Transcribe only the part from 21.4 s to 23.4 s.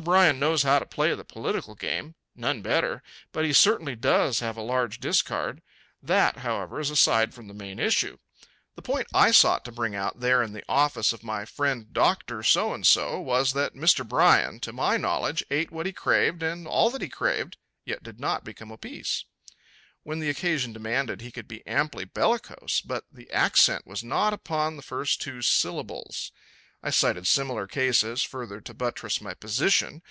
be amply bellicose, but the